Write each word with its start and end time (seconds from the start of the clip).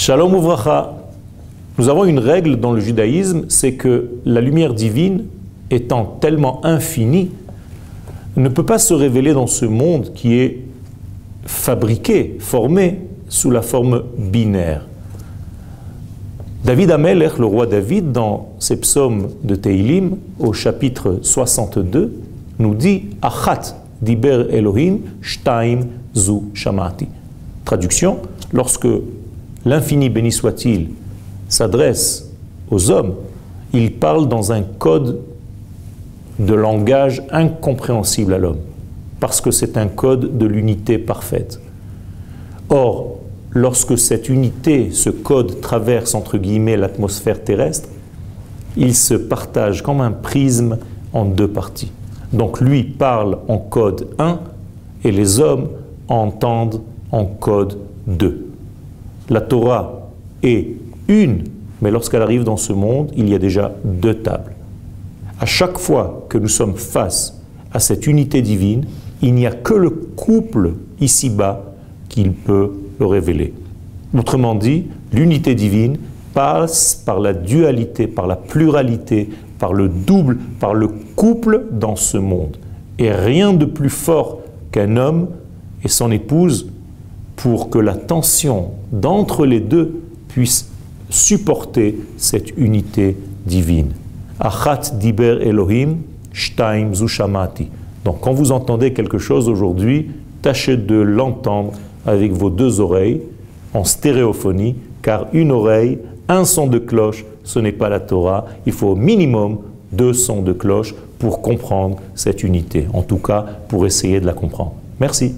Shalom 0.00 0.32
Uvracha. 0.36 0.94
Nous 1.76 1.88
avons 1.88 2.04
une 2.04 2.20
règle 2.20 2.60
dans 2.60 2.70
le 2.70 2.80
judaïsme, 2.80 3.46
c'est 3.48 3.72
que 3.72 4.10
la 4.24 4.40
lumière 4.40 4.72
divine, 4.72 5.24
étant 5.72 6.04
tellement 6.20 6.64
infinie, 6.64 7.32
ne 8.36 8.48
peut 8.48 8.64
pas 8.64 8.78
se 8.78 8.94
révéler 8.94 9.32
dans 9.32 9.48
ce 9.48 9.64
monde 9.64 10.12
qui 10.14 10.38
est 10.38 10.60
fabriqué, 11.46 12.36
formé 12.38 13.00
sous 13.28 13.50
la 13.50 13.60
forme 13.60 14.04
binaire. 14.16 14.86
David 16.64 16.92
Amelech, 16.92 17.36
le 17.36 17.46
roi 17.46 17.66
David, 17.66 18.12
dans 18.12 18.50
ses 18.60 18.78
psaumes 18.78 19.30
de 19.42 19.56
Teilim, 19.56 20.16
au 20.38 20.52
chapitre 20.52 21.18
62, 21.22 22.14
nous 22.60 22.76
dit 22.76 23.06
Achat 23.20 23.74
diber 24.00 24.46
Elohim, 24.52 25.00
shtaim 25.22 25.88
zu 26.14 26.44
shamati. 26.54 27.08
Traduction 27.64 28.18
lorsque 28.52 28.86
l'infini 29.68 30.08
béni 30.08 30.32
soit-il 30.32 30.88
s'adresse 31.48 32.32
aux 32.70 32.90
hommes, 32.90 33.14
il 33.74 33.92
parle 33.92 34.26
dans 34.26 34.50
un 34.50 34.62
code 34.62 35.20
de 36.38 36.54
langage 36.54 37.22
incompréhensible 37.30 38.32
à 38.32 38.38
l'homme, 38.38 38.60
parce 39.20 39.42
que 39.42 39.50
c'est 39.50 39.76
un 39.76 39.88
code 39.88 40.38
de 40.38 40.46
l'unité 40.46 40.96
parfaite. 40.96 41.60
Or, 42.70 43.18
lorsque 43.50 43.98
cette 43.98 44.30
unité, 44.30 44.90
ce 44.90 45.10
code 45.10 45.60
traverse 45.60 46.14
entre 46.14 46.38
guillemets 46.38 46.78
l'atmosphère 46.78 47.44
terrestre, 47.44 47.90
il 48.74 48.94
se 48.94 49.14
partage 49.14 49.82
comme 49.82 50.00
un 50.00 50.12
prisme 50.12 50.78
en 51.12 51.26
deux 51.26 51.48
parties. 51.48 51.92
Donc 52.32 52.62
lui 52.62 52.84
parle 52.84 53.38
en 53.48 53.58
code 53.58 54.08
1 54.18 54.40
et 55.04 55.12
les 55.12 55.40
hommes 55.40 55.68
entendent 56.08 56.80
en 57.12 57.26
code 57.26 57.76
2. 58.06 58.47
La 59.30 59.40
Torah 59.40 60.10
est 60.42 60.68
une, 61.08 61.44
mais 61.82 61.90
lorsqu'elle 61.90 62.22
arrive 62.22 62.44
dans 62.44 62.56
ce 62.56 62.72
monde, 62.72 63.12
il 63.16 63.28
y 63.28 63.34
a 63.34 63.38
déjà 63.38 63.74
deux 63.84 64.14
tables. 64.14 64.54
À 65.40 65.46
chaque 65.46 65.78
fois 65.78 66.26
que 66.28 66.38
nous 66.38 66.48
sommes 66.48 66.76
face 66.76 67.38
à 67.72 67.78
cette 67.78 68.06
unité 68.06 68.42
divine, 68.42 68.86
il 69.22 69.34
n'y 69.34 69.46
a 69.46 69.50
que 69.50 69.74
le 69.74 69.90
couple 69.90 70.74
ici-bas 71.00 71.62
qui 72.08 72.28
peut 72.28 72.72
le 72.98 73.06
révéler. 73.06 73.52
Autrement 74.16 74.54
dit, 74.54 74.86
l'unité 75.12 75.54
divine 75.54 75.98
passe 76.32 76.94
par 77.04 77.20
la 77.20 77.34
dualité, 77.34 78.06
par 78.06 78.26
la 78.26 78.36
pluralité, 78.36 79.28
par 79.58 79.72
le 79.72 79.88
double, 79.88 80.38
par 80.58 80.72
le 80.72 80.88
couple 81.16 81.66
dans 81.70 81.96
ce 81.96 82.16
monde. 82.16 82.56
Et 82.98 83.12
rien 83.12 83.52
de 83.52 83.64
plus 83.64 83.90
fort 83.90 84.40
qu'un 84.72 84.96
homme 84.96 85.28
et 85.84 85.88
son 85.88 86.10
épouse 86.10 86.70
pour 87.38 87.70
que 87.70 87.78
la 87.78 87.94
tension 87.94 88.72
d'entre 88.92 89.46
les 89.46 89.60
deux 89.60 90.02
puisse 90.28 90.70
supporter 91.08 91.98
cette 92.16 92.56
unité 92.58 93.16
divine. 93.46 93.92
Achat 94.40 94.92
diber 94.94 95.38
Elohim, 95.40 95.98
shtaim 96.32 96.92
zushamati. 96.94 97.68
Donc 98.04 98.20
quand 98.20 98.32
vous 98.32 98.52
entendez 98.52 98.92
quelque 98.92 99.18
chose 99.18 99.48
aujourd'hui, 99.48 100.10
tâchez 100.42 100.76
de 100.76 100.96
l'entendre 100.96 101.72
avec 102.06 102.32
vos 102.32 102.50
deux 102.50 102.80
oreilles 102.80 103.22
en 103.72 103.84
stéréophonie, 103.84 104.76
car 105.02 105.26
une 105.32 105.52
oreille, 105.52 105.98
un 106.28 106.44
son 106.44 106.66
de 106.66 106.78
cloche, 106.78 107.24
ce 107.44 107.58
n'est 107.58 107.72
pas 107.72 107.88
la 107.88 108.00
Torah. 108.00 108.46
Il 108.66 108.72
faut 108.72 108.88
au 108.88 108.96
minimum 108.96 109.58
deux 109.92 110.12
sons 110.12 110.42
de 110.42 110.52
cloche 110.52 110.94
pour 111.18 111.40
comprendre 111.40 111.98
cette 112.14 112.42
unité. 112.42 112.86
En 112.92 113.02
tout 113.02 113.18
cas, 113.18 113.46
pour 113.68 113.86
essayer 113.86 114.20
de 114.20 114.26
la 114.26 114.34
comprendre. 114.34 114.74
Merci. 115.00 115.34